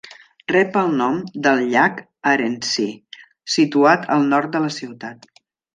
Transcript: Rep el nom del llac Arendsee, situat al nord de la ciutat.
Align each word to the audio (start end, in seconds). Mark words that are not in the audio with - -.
Rep 0.51 0.79
el 0.81 0.89
nom 1.01 1.19
del 1.47 1.61
llac 1.75 2.01
Arendsee, 2.33 3.23
situat 3.59 4.13
al 4.19 4.29
nord 4.35 4.55
de 4.57 4.65
la 4.67 4.77
ciutat. 4.83 5.35